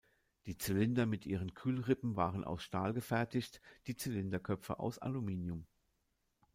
[0.47, 5.67] Die Zylinder mit ihren Kühlrippen waren aus Stahl gefertigt, die Zylinderköpfe aus Aluminium.